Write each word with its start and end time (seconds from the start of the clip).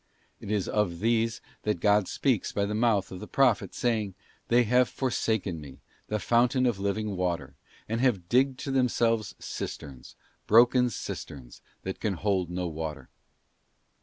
It 0.39 0.49
is 0.49 0.67
of 0.67 0.97
these 0.99 1.41
that 1.61 1.79
God 1.79 2.07
speaks 2.07 2.51
by 2.51 2.65
the 2.65 2.73
mouth 2.73 3.11
of 3.11 3.19
the 3.19 3.27
Prophet, 3.27 3.75
saying,' 3.75 4.15
They 4.49 4.63
have 4.63 4.89
forsaken 4.89 5.61
Me, 5.61 5.77
the 6.07 6.17
fountain 6.17 6.65
of 6.65 6.79
living 6.79 7.15
water, 7.15 7.53
and 7.87 8.01
have 8.01 8.27
digged 8.27 8.57
to 8.61 8.71
themselves 8.71 9.35
cisterns, 9.37 10.15
broken 10.47 10.89
cisterns, 10.89 11.61
that 11.83 11.99
can 11.99 12.15
hold 12.15 12.49
no 12.49 12.65
water. 12.67 13.09